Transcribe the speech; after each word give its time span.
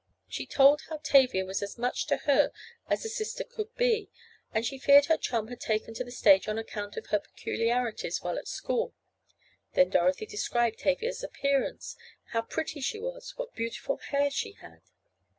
She 0.27 0.47
told 0.47 0.81
how 0.89 0.97
Tavia 0.97 1.45
was 1.45 1.61
as 1.61 1.77
much 1.77 2.07
to 2.07 2.17
her 2.25 2.51
as 2.89 3.05
a 3.05 3.07
sister 3.07 3.43
could 3.43 3.75
be, 3.75 4.09
and 4.51 4.65
how 4.65 4.67
she 4.67 4.79
feared 4.79 5.05
her 5.05 5.15
chum 5.17 5.49
had 5.49 5.61
taken 5.61 5.93
to 5.93 6.03
the 6.03 6.09
stage 6.09 6.47
on 6.47 6.57
account 6.57 6.97
of 6.97 7.05
her 7.11 7.19
peculiarities 7.19 8.23
while 8.23 8.39
at 8.39 8.47
school. 8.47 8.95
Then 9.73 9.91
Dorothy 9.91 10.25
described 10.25 10.79
Tavia's 10.79 11.23
appearance—how 11.23 12.41
pretty 12.41 12.81
she 12.81 12.99
was—what 12.99 13.53
beautiful 13.53 13.97
hair 13.97 14.31
she 14.31 14.53
had. 14.53 14.81